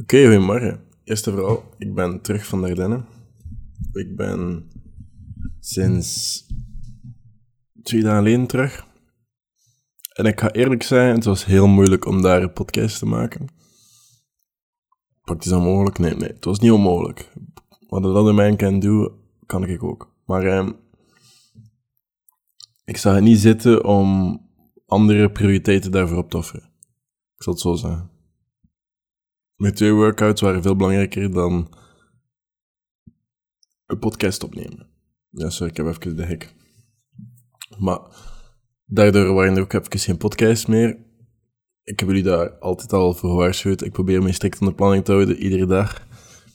[0.00, 0.84] Oké, goedemorgen.
[1.04, 3.04] Eerst en vooral, ik ben terug van Dardenne.
[3.92, 4.70] Ik ben
[5.60, 6.44] sinds
[7.82, 8.86] twee dagen geleden terug.
[10.12, 13.46] En ik ga eerlijk zijn, het was heel moeilijk om daar een podcast te maken.
[15.22, 15.98] Praktisch onmogelijk?
[15.98, 17.32] Nee, nee, het was niet onmogelijk.
[17.88, 19.12] Wat dat in mij kan doen,
[19.46, 20.14] kan ik ook.
[20.26, 20.72] Maar ehm,
[22.84, 24.40] ik zag het niet zitten om
[24.86, 26.70] andere prioriteiten daarvoor op te offeren.
[27.36, 28.09] Ik zal het zo zeggen.
[29.60, 31.68] Mijn twee workouts waren veel belangrijker dan
[33.86, 34.86] een podcast opnemen.
[35.30, 36.54] Ja, sorry, ik heb even de hek.
[37.78, 38.00] Maar
[38.86, 40.98] daardoor waren er ook even geen podcast meer.
[41.82, 43.82] Ik heb jullie daar altijd al voor gewaarschuwd.
[43.82, 46.06] Ik probeer me strikt aan de planning te houden, iedere dag.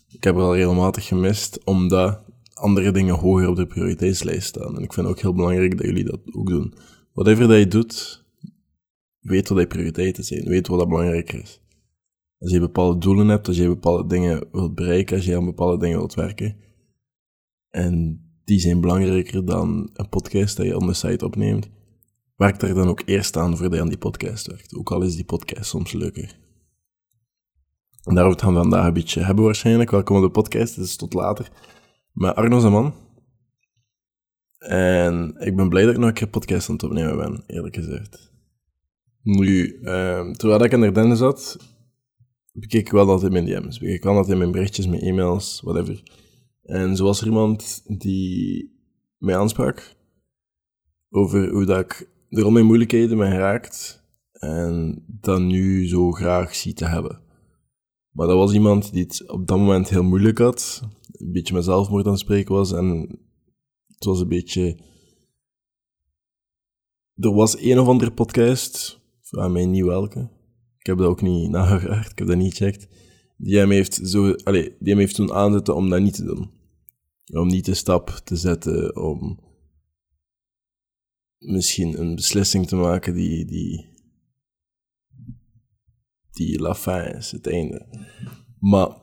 [0.08, 4.76] Ik heb er al regelmatig gemist, omdat andere dingen hoger op de prioriteitslijst staan.
[4.76, 6.74] En ik vind het ook heel belangrijk dat jullie dat ook doen.
[7.14, 8.24] Whatever dat je doet,
[9.20, 10.48] weet wat je prioriteiten zijn.
[10.48, 11.64] Weet wat dat belangrijker is.
[12.46, 15.78] Als je bepaalde doelen hebt, als je bepaalde dingen wilt bereiken, als je aan bepaalde
[15.78, 16.56] dingen wilt werken.
[17.70, 21.70] En die zijn belangrijker dan een podcast dat je on the site opneemt.
[22.36, 24.76] Werk daar dan ook eerst aan voordat je aan die podcast werkt.
[24.76, 26.40] Ook al is die podcast soms leuker.
[28.04, 29.92] En daarover gaan we vandaag een beetje hebben waarschijnlijk.
[29.92, 31.52] Welkom op de podcast, is tot later.
[32.12, 32.94] Met Arno Zaman.
[34.58, 37.76] En ik ben blij dat ik nog een keer podcast aan het opnemen ben, eerlijk
[37.76, 38.34] gezegd.
[39.22, 41.74] Nu, eh, terwijl ik in Ardennen zat,
[42.56, 43.80] bekeek ik wel altijd mijn DM's.
[43.80, 46.04] Bekeek ik altijd mijn berichtjes, mijn e-mails, whatever.
[46.62, 48.72] En zo was er iemand die
[49.18, 49.96] mij aansprak
[51.10, 56.56] over hoe dat ik er al mijn moeilijkheden ben geraakt en dat nu zo graag
[56.56, 57.22] zie te hebben.
[58.12, 61.64] Maar dat was iemand die het op dat moment heel moeilijk had, een beetje met
[61.64, 63.20] zelfmoord aan het spreken was en
[63.88, 64.78] het was een beetje...
[67.16, 70.30] Er was een of andere podcast, vraag mij niet welke,
[70.86, 72.88] ik heb dat ook niet nagevraagd, ik heb dat niet gecheckt.
[73.38, 76.52] Die hem heeft, zo, allez, die hem heeft toen aanzetten om dat niet te doen.
[77.34, 79.40] Om niet de stap te zetten, om
[81.38, 83.90] misschien een beslissing te maken die, die,
[86.32, 86.70] die
[87.18, 87.88] is, het einde.
[88.60, 88.98] Maar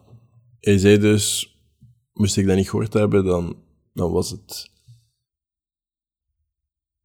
[0.59, 1.57] hij zei dus,
[2.13, 3.57] moest ik dat niet gehoord hebben, dan,
[3.93, 4.71] dan was het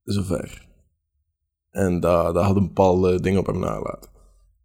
[0.03, 0.68] zover.
[1.69, 4.16] En dat, dat had een bepaalde ding op hem nalaten.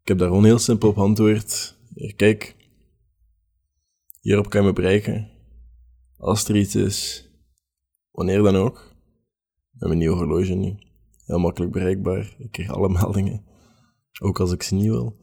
[0.03, 1.77] Ik heb daar gewoon heel simpel op antwoord.
[2.17, 2.57] Kijk,
[4.21, 5.31] hierop kan je me bereiken.
[6.17, 7.29] Als er iets is,
[8.11, 8.77] wanneer dan ook.
[9.71, 10.79] We hebben een nieuw horloge nu.
[11.25, 12.37] Heel makkelijk bereikbaar.
[12.39, 13.45] Ik krijg alle meldingen.
[14.21, 15.17] Ook als ik ze niet wil.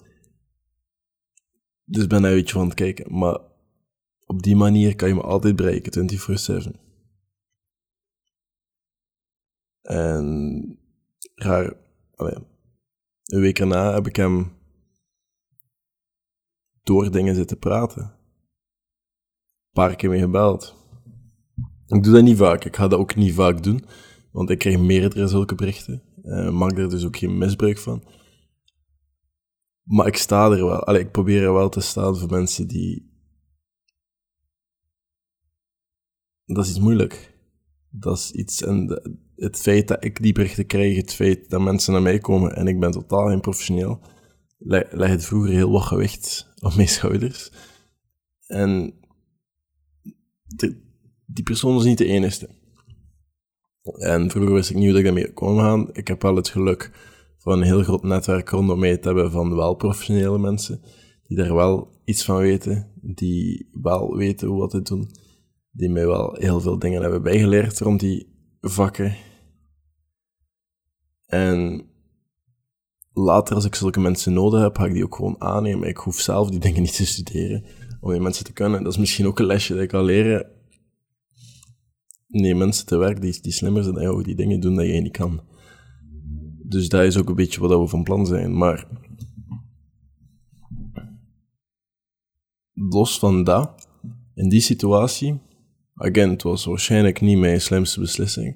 [1.83, 3.17] Dus ben daar een beetje van het kijken.
[3.17, 3.39] Maar
[4.25, 6.09] op die manier kan je me altijd bereiken,
[6.67, 6.79] 24-7.
[9.81, 10.79] En
[11.35, 11.73] raar,
[12.15, 14.57] een week erna heb ik hem
[16.83, 18.03] door dingen zitten praten.
[18.03, 20.75] Een paar keer mee gebeld.
[21.87, 22.63] Ik doe dat niet vaak.
[22.65, 23.85] Ik ga dat ook niet vaak doen,
[24.31, 26.01] want ik krijg meerdere zulke berichten.
[26.23, 28.03] Uh, maak er dus ook geen misbruik van.
[29.83, 30.83] Maar ik sta er wel.
[30.83, 33.07] Allee, ik probeer er wel te staan voor mensen die.
[36.45, 37.37] Dat is iets moeilijk.
[37.89, 38.63] Dat is iets.
[38.63, 39.01] En
[39.35, 42.67] het feit dat ik die berichten krijg, het feit dat mensen naar mij komen en
[42.67, 43.99] ik ben totaal geen professioneel,
[44.59, 47.51] leg het vroeger heel wat gewicht op mijn schouders.
[48.47, 48.93] En
[51.25, 52.49] die persoon is niet de enige.
[53.83, 55.89] En vroeger wist ik niet hoe ik daarmee kon gaan.
[55.93, 56.91] Ik heb wel het geluk
[57.37, 60.81] van een heel groot netwerk rondom mij te hebben van wel professionele mensen,
[61.27, 65.11] die daar wel iets van weten, die wel weten hoe wat te doen,
[65.71, 68.27] die mij wel heel veel dingen hebben bijgeleerd rond die
[68.61, 69.15] vakken.
[71.25, 71.88] En
[73.23, 75.87] later, als ik zulke mensen nodig heb, ga ik die ook gewoon aannemen.
[75.87, 77.63] Ik hoef zelf die dingen niet te studeren
[78.01, 78.83] om die mensen te kunnen.
[78.83, 80.47] Dat is misschien ook een lesje dat ik kan leren.
[82.27, 84.99] Nee, mensen te werk die, die slimmer zijn dan jou, die dingen doen dat jij
[84.99, 85.41] niet kan.
[86.63, 88.57] Dus dat is ook een beetje wat we van plan zijn.
[88.57, 88.87] Maar
[92.73, 93.87] los van dat,
[94.33, 95.39] in die situatie,
[95.95, 98.55] again, het was waarschijnlijk niet mijn slimste beslissing.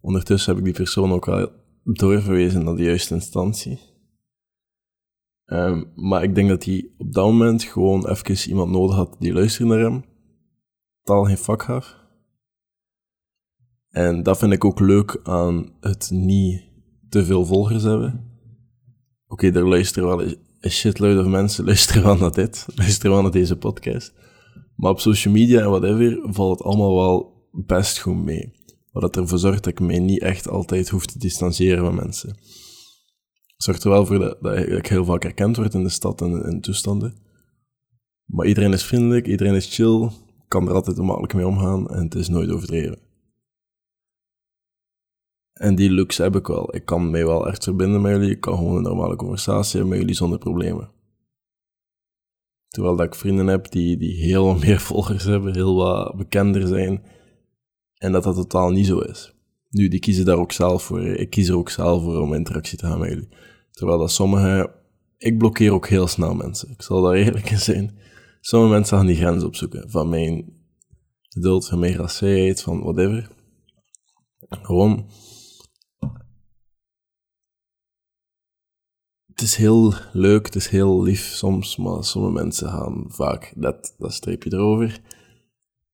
[0.00, 1.50] Ondertussen heb ik die persoon ook al
[1.84, 3.78] doorverwezen naar de juiste instantie.
[5.46, 9.32] Um, maar ik denk dat hij op dat moment gewoon even iemand nodig had die
[9.32, 10.04] luisterde naar hem.
[11.02, 11.96] Taal geen vak gaf.
[13.88, 16.62] En dat vind ik ook leuk aan het niet
[17.08, 18.30] te veel volgers hebben.
[19.26, 20.22] Oké, okay, er luisteren wel
[20.60, 24.14] een shitload of mensen luisteren wel naar dit, luisteren wel naar deze podcast.
[24.76, 28.52] Maar op social media en whatever valt het allemaal wel best goed mee.
[28.92, 32.36] Wat ervoor zorgt dat ik mij niet echt altijd hoef te distancieren van mensen
[33.56, 36.42] zorgt er wel voor dat, dat ik heel vaak herkend word in de stad en
[36.42, 37.14] in toestanden.
[38.24, 40.10] Maar iedereen is vriendelijk, iedereen is chill,
[40.48, 42.98] kan er altijd makkelijk mee omgaan en het is nooit overdreven.
[45.52, 46.74] En die luxe heb ik wel.
[46.74, 48.30] Ik kan mij wel echt verbinden met jullie.
[48.30, 50.90] Ik kan gewoon een normale conversatie hebben met jullie zonder problemen.
[52.68, 56.66] Terwijl dat ik vrienden heb die, die heel wat meer volgers hebben, heel wat bekender
[56.66, 57.02] zijn.
[57.96, 59.35] En dat dat totaal niet zo is.
[59.76, 61.06] Nu, die kiezen daar ook zelf voor.
[61.06, 63.28] Ik kies er ook zelf voor om interactie te gaan met jullie.
[63.70, 64.74] Terwijl dat sommige...
[65.18, 66.70] Ik blokkeer ook heel snel mensen.
[66.70, 67.98] Ik zal daar eerlijk in zijn.
[68.40, 69.90] Sommige mensen gaan die grens opzoeken.
[69.90, 70.52] Van mijn
[71.28, 73.28] geduld, van mijn gracieheid, van whatever.
[74.48, 75.10] Gewoon
[79.26, 83.94] het is heel leuk, het is heel lief soms, maar sommige mensen gaan vaak dat,
[83.98, 85.00] dat streepje erover.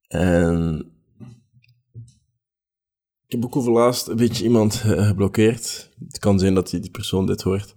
[0.06, 0.86] En
[3.32, 5.90] ik heb ook over laatst een beetje iemand eh, geblokkeerd.
[6.06, 7.74] Het kan zijn dat die, die persoon dit hoort.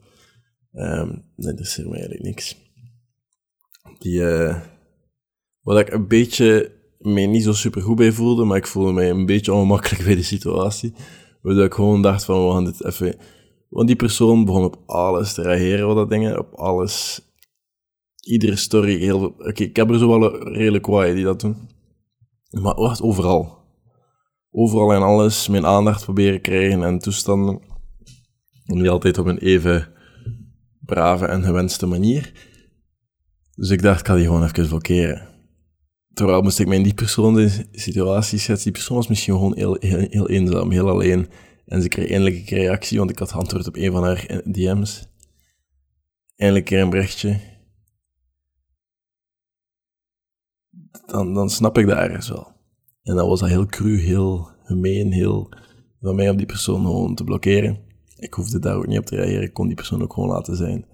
[0.71, 2.57] Nee, dat is mij eigenlijk niks.
[3.97, 4.57] Die, uh,
[5.61, 9.09] wat ik een beetje mij niet zo super goed bij voelde, maar ik voelde mij
[9.09, 10.93] een beetje ongemakkelijk bij de situatie.
[11.41, 13.15] Waardoor ik gewoon dacht van, we gaan dit even
[13.69, 17.21] want die persoon begon op alles te reageren, wat dat dingen, op alles.
[18.19, 21.69] Iedere story, heel Oké, ik heb er zo wel redelijk wat die dat doen.
[22.49, 23.64] Maar wacht, overal.
[24.57, 27.61] Overal en alles mijn aandacht proberen krijgen en toestanden.
[28.65, 29.93] Niet altijd op een even
[30.79, 32.31] brave en gewenste manier.
[33.55, 35.27] Dus ik dacht, ik ga die gewoon even blokkeren.
[36.13, 38.63] Terwijl moest ik mij in die persoon de situatie zetten.
[38.63, 41.29] Die persoon was misschien gewoon heel, heel, heel eenzaam, heel alleen.
[41.65, 45.07] En ze kreeg eindelijk een reactie, want ik had geantwoord op een van haar DM's.
[46.35, 47.39] Eindelijk een berichtje.
[51.05, 52.54] Dan, dan snap ik dat ergens wel.
[53.05, 55.49] En dan was dat heel cru, heel gemeen, heel
[56.01, 57.79] van mij om die persoon gewoon te blokkeren.
[58.17, 60.55] Ik hoefde daar ook niet op te reageren, ik kon die persoon ook gewoon laten
[60.55, 60.85] zijn.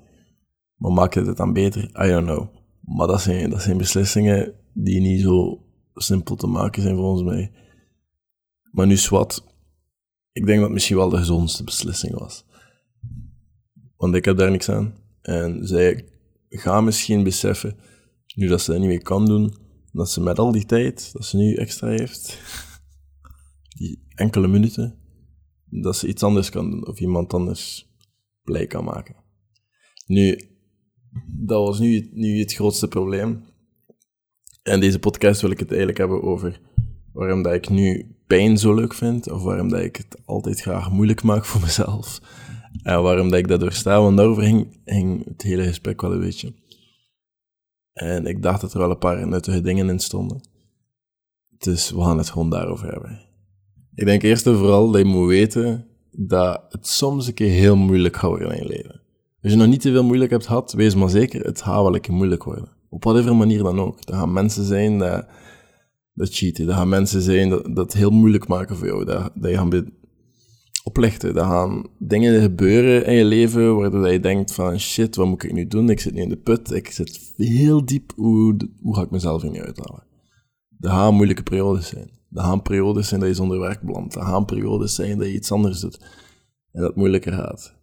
[0.76, 1.84] Maar maakte het dan beter?
[1.84, 2.48] I don't know.
[2.82, 5.64] Maar dat zijn, dat zijn beslissingen die niet zo
[5.94, 7.52] simpel te maken zijn volgens mij.
[8.72, 9.44] Maar nu zwart,
[10.32, 12.46] ik denk dat het misschien wel de gezondste beslissing was.
[13.98, 14.94] Want ik heb daar niks aan.
[15.22, 16.08] En zij
[16.50, 17.78] gaan misschien beseffen,
[18.36, 19.54] nu dat ze dat niet meer kan doen,
[19.92, 22.40] dat ze met al die tijd dat ze nu extra heeft,
[23.78, 24.96] die enkele minuten,
[25.66, 27.90] dat ze iets anders kan doen of iemand anders
[28.44, 29.16] blij kan maken.
[30.06, 30.40] Nu,
[31.28, 33.44] dat was nu, nu het grootste probleem.
[34.64, 36.62] En deze podcast wil ik het eigenlijk hebben over
[37.14, 40.92] waarom dat ik nu pijn zo leuk vind, of waarom dat ik het altijd graag
[40.92, 42.22] moeilijk maak voor mezelf.
[42.84, 44.44] En waarom dat ik dat doorsta, want daarover
[44.84, 46.54] hing, het hele gesprek wel een beetje.
[47.94, 50.42] En ik dacht dat er wel een paar nuttige dingen in stonden.
[51.58, 53.22] Dus we gaan het gewoon daarover hebben.
[53.96, 57.76] Ik denk eerst en vooral dat je moet weten dat het soms een keer heel
[57.76, 59.02] moeilijk gaat worden in je leven.
[59.42, 61.96] Als je nog niet te veel moeilijk hebt gehad, wees maar zeker, het gaat wel
[61.96, 62.70] een keer moeilijk worden.
[62.90, 63.98] Op whatever manier dan ook.
[64.00, 65.26] Er gaan mensen zijn dat
[66.14, 66.66] dat cheaten.
[66.66, 69.06] Dat gaan mensen zijn dat, dat het heel moeilijk maken voor jou.
[69.06, 69.92] Dat, dat je gaan
[70.84, 71.34] oplichten.
[71.34, 75.54] Dat gaan dingen gebeuren in je leven waardoor je denkt van shit, wat moet ik
[75.54, 75.90] nu doen?
[75.90, 76.72] Ik zit nu in de put.
[76.72, 78.14] Ik zit heel diep.
[78.16, 80.04] Hoe, hoe ga ik mezelf hier nu uithalen?
[80.70, 82.10] Dat gaan moeilijke periodes zijn.
[82.30, 84.14] Dat gaan periodes zijn dat je zonder werk belandt.
[84.14, 86.00] Dat gaan periodes zijn dat je iets anders doet.
[86.72, 87.76] En dat moeilijker gaat.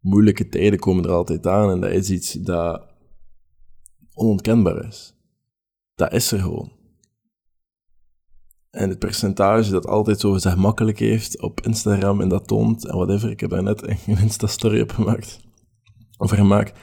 [0.00, 2.82] Moeilijke tijden komen er altijd aan en dat is iets dat
[4.14, 5.14] onontkenbaar is.
[5.94, 6.72] Dat is er gewoon.
[8.74, 12.96] En het percentage dat altijd zo gezegd makkelijk heeft op Instagram en dat toont en
[12.96, 13.30] whatever.
[13.30, 15.40] Ik heb daar net een Insta-story op gemaakt.
[16.18, 16.78] Of gemaakt.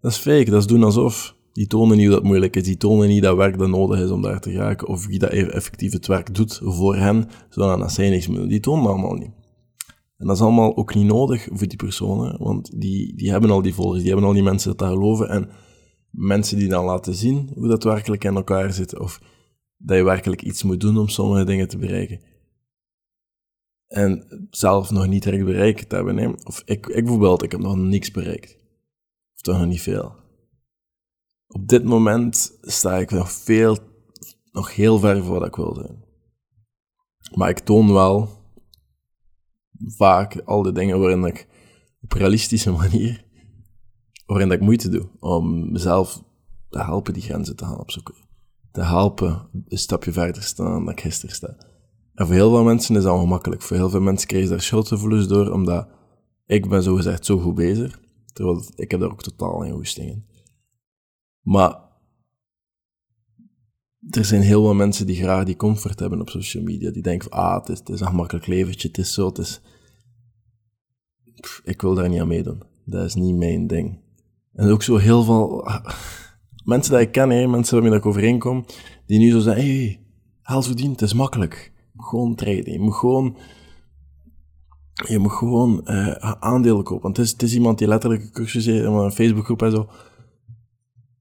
[0.00, 1.34] Dat is fake, dat is doen alsof.
[1.52, 4.22] Die tonen niet dat moeilijk is, die tonen niet dat werk dat nodig is om
[4.22, 8.10] daar te raken, of wie dat e- effectief het werk doet voor hen, zodat zij
[8.10, 8.48] niks meer.
[8.48, 9.30] Die tonen allemaal niet.
[10.16, 13.62] En dat is allemaal ook niet nodig voor die personen, want die, die hebben al
[13.62, 15.48] die volgers, die hebben al die mensen dat daar geloven, en
[16.10, 19.20] mensen die dan laten zien hoe dat werkelijk in elkaar zit, of
[19.76, 22.20] dat je werkelijk iets moet doen om sommige dingen te bereiken.
[23.86, 26.16] En zelf nog niet direct bereikt hebben.
[26.16, 26.28] Hè?
[26.44, 28.56] Of ik, ik bijvoorbeeld, ik heb nog niks bereikt.
[29.34, 30.14] Of toch nog niet veel.
[31.46, 33.78] Op dit moment sta ik nog veel,
[34.52, 36.04] nog heel ver voor wat ik wil zijn.
[37.34, 38.28] Maar ik toon wel
[39.78, 41.48] vaak al de dingen waarin ik
[42.00, 43.24] op realistische manier,
[44.26, 46.22] waarin ik moeite doe om mezelf
[46.68, 48.25] te helpen die grenzen te gaan opzoeken
[48.76, 51.56] te helpen een stapje verder staan dan ik gisteren sta.
[52.14, 53.62] En voor heel veel mensen is dat ongemakkelijk.
[53.62, 55.88] Voor heel veel mensen krijgen daar schuldgevoelens door, omdat
[56.46, 58.00] ik ben zogezegd zo goed bezig.
[58.32, 60.26] Terwijl ik heb daar ook totaal geen goesting in.
[61.40, 61.78] Maar
[64.10, 66.90] er zijn heel veel mensen die graag die comfort hebben op social media.
[66.90, 69.38] Die denken van, ah, het is, het is een gemakkelijk leventje, het is zo, het
[69.38, 69.60] is...
[71.64, 72.62] ik wil daar niet aan meedoen.
[72.84, 74.00] Dat is niet mijn ding.
[74.52, 75.68] En ook zo heel veel
[76.66, 78.64] mensen die ik ken, hè, mensen waarmee ik overeenkom,
[79.06, 80.00] die nu zo zeggen, hey,
[80.42, 81.72] geld verdienen, het is makkelijk.
[81.74, 83.36] Je moet gewoon traden, je moet gewoon,
[85.08, 87.02] je moet gewoon uh, aandelen kopen.
[87.02, 89.88] Want het is, het is iemand die letterlijk een cursus heeft, een Facebookgroep en zo.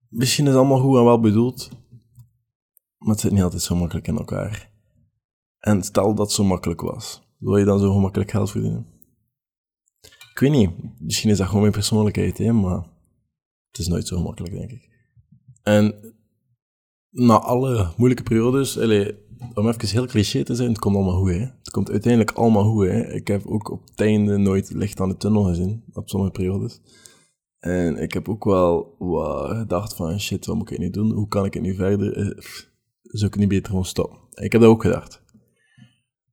[0.10, 1.70] Misschien is het allemaal goed en wel bedoeld,
[2.98, 4.74] maar het zit niet altijd zo makkelijk in elkaar.
[5.60, 8.86] En stel dat het zo makkelijk was, wil je dan zo gemakkelijk geld verdienen?
[10.32, 12.84] Ik weet niet, misschien is dat gewoon mijn persoonlijkheid, hè, maar
[13.68, 14.95] het is nooit zo gemakkelijk, denk ik.
[15.66, 16.14] En
[17.10, 19.12] na alle moeilijke periodes, allez,
[19.54, 21.40] om even heel cliché te zijn, het komt allemaal goed, hè.
[21.40, 23.14] Het komt uiteindelijk allemaal goed, hè.
[23.14, 26.82] Ik heb ook op het einde nooit licht aan de tunnel gezien, op sommige periodes.
[27.60, 31.12] En ik heb ook wel wat gedacht van, shit, wat moet ik nu doen?
[31.12, 32.18] Hoe kan ik het nu verder?
[32.18, 32.44] Eh,
[33.02, 34.20] zou ik niet beter gewoon stoppen?
[34.34, 35.24] Ik heb dat ook gedacht.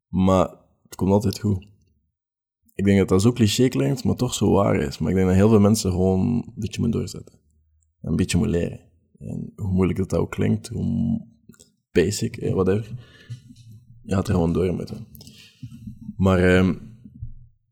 [0.08, 0.48] Maar
[0.82, 1.66] het komt altijd goed.
[2.74, 4.98] Ik denk dat dat zo cliché klinkt, maar toch zo waar is.
[4.98, 7.38] Maar ik denk dat heel veel mensen gewoon een beetje moeten doorzetten.
[8.00, 8.81] Een beetje moeten leren.
[9.26, 11.26] En hoe moeilijk dat, ook klinkt, hoe
[11.92, 12.90] basic, eh, whatever.
[14.02, 14.92] Je gaat er gewoon door met.
[16.16, 16.70] Maar eh,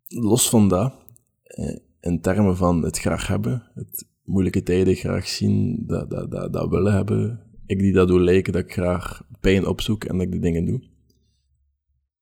[0.07, 0.95] los van dat,
[1.43, 6.53] eh, in termen van het graag hebben, het moeilijke tijden graag zien, dat, dat, dat,
[6.53, 10.27] dat willen hebben, ik die dat doe lijken, dat ik graag pijn opzoek en dat
[10.27, 10.89] ik die dingen doe.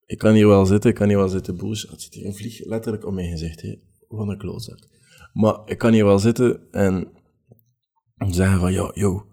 [0.05, 1.81] Ik kan hier wel zitten, ik kan hier wel zitten, boos.
[1.81, 3.77] Het zit hier een vlieg letterlijk om mijn gezicht.
[4.07, 4.79] Wat een klootzak.
[5.33, 7.07] Maar ik kan hier wel zitten en
[8.27, 9.25] zeggen van, yo, yo,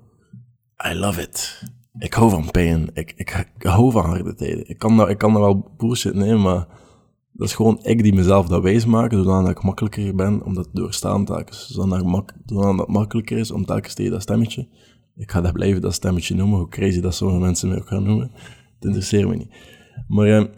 [0.90, 1.62] I love it.
[1.98, 2.90] Ik hou van pijn.
[2.92, 4.68] Ik, ik, hou van harde tijden.
[4.68, 6.66] Ik kan, dat, ik kan dat wel bullshit nemen, maar
[7.32, 10.64] dat is gewoon ik die mezelf dat wijs maak, zodat ik makkelijker ben om dat
[10.64, 11.68] te doorstaan telkens.
[11.68, 14.68] Zodat, mak, zodat het makkelijker is om telkens tegen dat stemmetje,
[15.16, 18.02] ik ga dat blijven dat stemmetje noemen, hoe crazy dat sommige mensen me ook gaan
[18.02, 18.30] noemen,
[18.74, 19.54] het interesseert me niet.
[20.08, 20.48] Maar ja,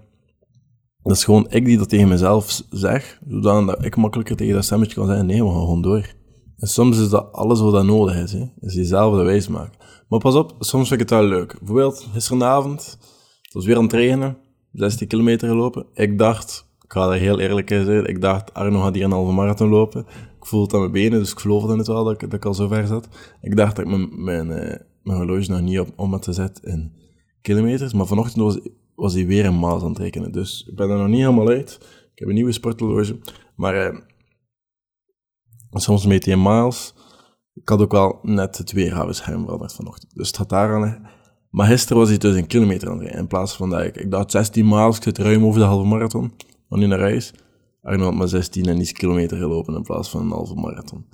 [1.02, 4.94] dat is gewoon ik die dat tegen mezelf zeg, zodat ik makkelijker tegen dat stemmetje
[4.94, 6.16] kan zeggen, nee, we gaan gewoon door.
[6.58, 8.44] En soms is dat alles wat dat nodig is, hè?
[8.60, 9.78] is jezelf dat wijs maken.
[10.08, 11.56] Maar pas op, soms vind ik het wel leuk.
[11.58, 12.98] Bijvoorbeeld, gisteravond,
[13.42, 14.36] het was weer aan het regenen,
[14.72, 15.86] 16 kilometer gelopen.
[15.94, 19.10] Ik dacht, ik ga daar heel eerlijk in zijn, ik dacht, Arno gaat hier een
[19.10, 20.00] halve marathon lopen.
[20.38, 22.44] Ik voelde het aan mijn benen, dus ik geloofde het wel dat ik, dat ik
[22.44, 23.08] al zo ver zat.
[23.40, 26.64] Ik dacht dat ik mijn, mijn, eh, mijn horloge nog niet op, om te zetten
[26.64, 26.92] in
[27.42, 28.58] kilometers, maar vanochtend was,
[28.94, 30.32] was hij weer een maas aan het rekenen.
[30.32, 31.78] Dus ik ben er nog niet helemaal uit.
[32.12, 33.18] Ik heb een nieuwe sporthorloge,
[33.56, 33.74] maar...
[33.74, 33.98] Eh,
[35.70, 36.94] soms meet je in miles.
[37.54, 40.14] Ik had ook wel net het weerhoudscherm veranderd vanochtend.
[40.14, 41.08] Dus het had daar aan.
[41.50, 44.30] Maar gisteren was hij dus een kilometer aan In plaats van dat ik, ik dacht
[44.30, 46.32] 16 miles, ik zit ruim over de halve marathon.
[46.68, 47.34] Maar nu naar huis.
[47.82, 51.06] Arno had maar 16 en iets kilometer gelopen in plaats van een halve marathon.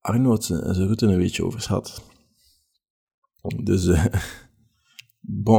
[0.00, 2.02] Arno had zijn, zijn route een beetje overschat.
[3.62, 4.04] Dus, uh,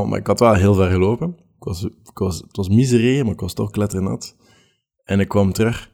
[0.06, 1.30] maar ik had wel heel ver gelopen.
[1.30, 4.36] Ik was, ik was, het was miseré, maar ik was toch kletternat.
[5.04, 5.91] En ik kwam terug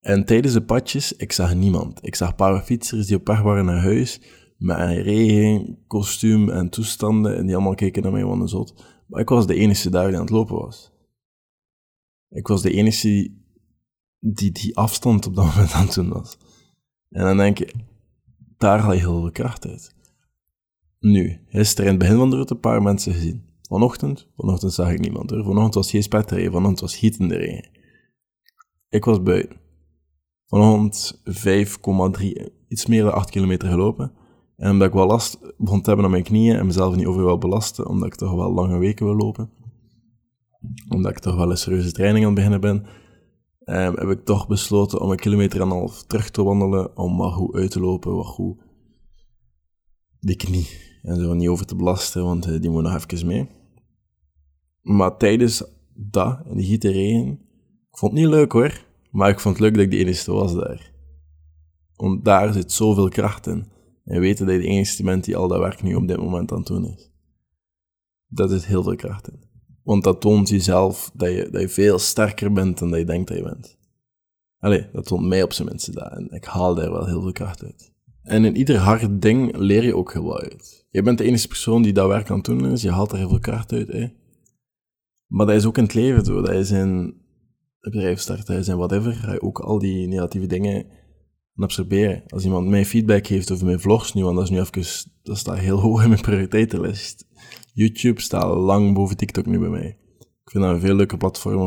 [0.00, 1.98] en tijdens de padjes, ik zag niemand.
[2.02, 4.20] Ik zag paar fietsers die op weg waren naar huis,
[4.56, 8.84] met een regen, kostuum en toestanden, en die allemaal keken naar mij van een zot.
[9.06, 10.92] Maar ik was de enige daar die aan het lopen was.
[12.28, 13.32] Ik was de enige
[14.20, 16.38] die die, afstand op dat moment aan het doen was.
[17.10, 17.74] En dan denk je,
[18.56, 19.94] daar haal je heel veel kracht uit.
[21.00, 23.46] Nu, gisteren in het begin van de route een paar mensen gezien.
[23.62, 25.44] Vanochtend, vanochtend zag ik niemand hoor.
[25.44, 27.70] Vanochtend was geen spetterij, vanochtend was gietende regen.
[28.88, 29.66] Ik was buiten
[30.48, 34.12] rond 5,3, iets meer dan 8 kilometer gelopen.
[34.56, 37.24] En omdat ik wel last begon te hebben aan mijn knieën en mezelf niet over
[37.24, 39.50] wil belasten, omdat ik toch wel lange weken wil lopen,
[40.88, 42.86] omdat ik toch wel een serieuze training aan het beginnen ben,
[43.58, 47.16] eh, heb ik toch besloten om een kilometer en een half terug te wandelen, om
[47.16, 48.56] wat goed uit te lopen, wat goed
[50.20, 50.68] die knie
[51.02, 53.48] en zo niet over te belasten, want eh, die moet nog even mee.
[54.82, 55.64] Maar tijdens
[55.94, 57.28] dat, in die giete regen,
[57.90, 60.32] ik vond het niet leuk hoor, maar ik vond het leuk dat ik de enige
[60.32, 60.92] was daar.
[61.96, 63.66] Want daar zit zoveel kracht in.
[64.04, 66.52] En weten dat je de enige bent die al dat werk nu op dit moment
[66.52, 67.10] aan het doen is.
[68.26, 69.46] Dat zit heel veel kracht in.
[69.82, 73.28] Want dat toont jezelf dat je, dat je veel sterker bent dan dat je denkt
[73.28, 73.78] dat je bent.
[74.58, 76.12] Allee, dat toont mij op zijn minste dat.
[76.12, 77.92] En ik haal daar wel heel veel kracht uit.
[78.22, 80.86] En in ieder hard ding leer je ook heel uit.
[80.90, 82.82] Je bent de enige persoon die dat werk aan het doen is.
[82.82, 83.88] Je haalt er heel veel kracht uit.
[83.88, 84.08] Hè.
[85.26, 86.42] Maar dat is ook in het leven zo.
[86.42, 87.20] Dat is in
[87.90, 90.86] bedrijf starten en whatever, ga je ook al die negatieve dingen
[91.54, 92.22] absorberen.
[92.26, 95.38] Als iemand mij feedback geeft over mijn vlogs nu, want dat is nu even, dat
[95.38, 97.26] staat heel hoog in mijn prioriteitenlist.
[97.72, 99.98] YouTube staat lang boven TikTok nu bij mij.
[100.18, 101.60] Ik vind dat een veel leuker platform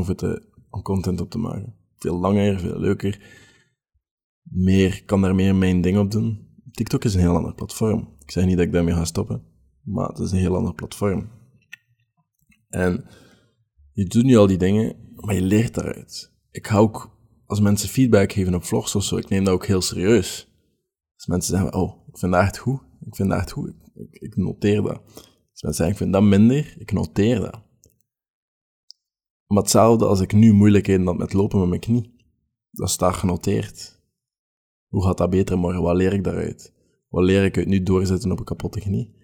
[0.69, 1.75] om content op te maken.
[1.97, 3.19] Veel langer, veel leuker.
[4.41, 6.49] Meer, kan daar meer mijn ding op doen.
[6.71, 8.15] TikTok is een heel ander platform.
[8.19, 9.43] Ik zeg niet dat ik daarmee ga stoppen,
[9.83, 11.29] maar het is een heel ander platform.
[12.69, 13.05] En
[13.93, 16.31] je doet nu al die dingen, maar je leert daaruit.
[16.51, 19.65] Ik hou ook, als mensen feedback geven op vlogs of zo, ik neem dat ook
[19.65, 20.47] heel serieus.
[21.15, 23.73] Als mensen zeggen, oh, ik vind dat echt goed, Ik vind dat goed.
[23.93, 25.01] Ik, ik noteer dat.
[25.51, 27.61] Als mensen zeggen, ik vind dat minder, ik noteer dat.
[29.47, 32.15] Maar hetzelfde als ik nu moeilijkheden had met lopen met mijn knie.
[32.71, 33.99] Dat staat genoteerd.
[34.87, 35.81] Hoe gaat dat beter morgen?
[35.81, 36.73] Wat leer ik daaruit?
[37.09, 39.15] Wat leer ik uit nu doorzetten op een kapotte knie?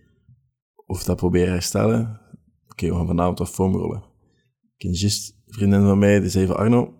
[0.85, 2.21] Of dat proberen herstellen?
[2.69, 4.03] Oké, we gaan vanavond wat foamrollen.
[4.77, 6.93] Ken juist een vriendin van mij, die zei van Arno,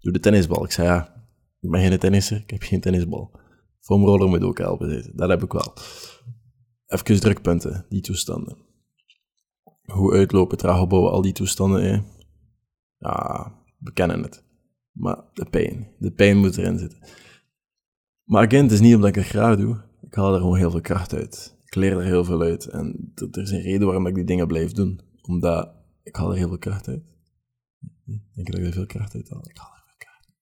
[0.00, 0.64] doe de tennisbal.
[0.64, 1.26] Ik zei ja,
[1.60, 3.40] ik ben geen tennisser, ik heb geen tennisbal.
[3.80, 5.12] Foamroller moet ook helpen.
[5.16, 5.74] Dat heb ik wel.
[6.86, 8.56] Even drukpunten, die toestanden.
[9.82, 11.82] Hoe uitlopen, traag opbouwen, al die toestanden.
[11.82, 12.00] Hè.
[12.98, 14.44] Ja, we kennen het.
[14.92, 16.98] Maar de pijn, de pijn moet erin zitten.
[18.24, 19.82] Maar again, het is niet omdat ik het graag doe.
[20.00, 21.56] Ik haal er gewoon heel veel kracht uit.
[21.64, 22.66] Ik leer er heel veel uit.
[22.66, 25.00] En er is een reden waarom ik die dingen blijf doen.
[25.22, 25.77] Omdat
[26.08, 27.02] ik haal er heel veel kracht uit.
[28.04, 29.48] Denk je dat ik er veel kracht uit haal?
[29.48, 30.36] Ik haal er veel kracht uit.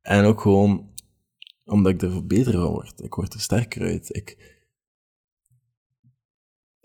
[0.00, 0.94] En ook gewoon
[1.64, 3.00] omdat ik er beter van word.
[3.00, 4.14] Ik word er sterker uit.
[4.16, 4.54] Ik,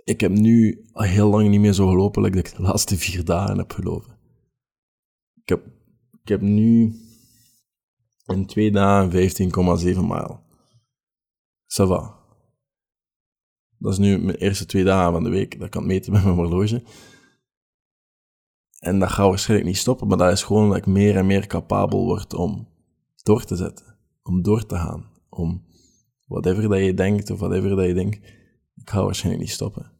[0.03, 3.25] ik heb nu al heel lang niet meer zo gelopen als ik de laatste vier
[3.25, 4.19] dagen heb gelopen.
[5.41, 5.65] Ik heb,
[6.21, 6.95] ik heb nu
[8.25, 10.43] in twee dagen 15,7 mijl.
[11.67, 12.19] Ça va.
[13.77, 15.59] Dat is nu mijn eerste twee dagen van de week.
[15.59, 16.83] Dat kan ik meten met mijn horloge.
[18.81, 21.47] En dat gaat waarschijnlijk niet stoppen, maar dat is gewoon dat ik meer en meer
[21.47, 22.67] capabel word om
[23.23, 23.97] door te zetten.
[24.23, 25.09] Om door te gaan.
[25.29, 25.65] Om
[26.25, 28.15] whatever dat je denkt of whatever dat je denkt,
[28.75, 29.91] ik ga waarschijnlijk niet stoppen.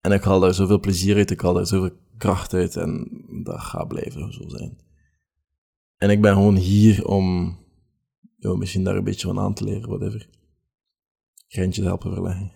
[0.00, 3.08] En ik haal daar zoveel plezier uit, ik haal daar zoveel kracht uit en
[3.44, 4.80] dat gaat blijven zo zijn.
[5.96, 7.56] En ik ben gewoon hier om
[8.38, 10.28] misschien daar een beetje van aan te leren, whatever.
[11.48, 12.52] Grentjes helpen verleggen.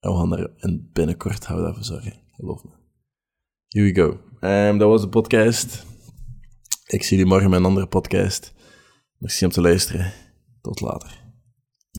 [0.00, 2.83] En we gaan daar in binnenkort houden daarvoor zorgen, geloof me.
[3.74, 4.18] Here we go.
[4.40, 5.86] Um, dat was de podcast.
[6.86, 8.52] Ik zie jullie morgen met een andere podcast.
[9.18, 10.12] Merci om te luisteren.
[10.60, 11.23] Tot later.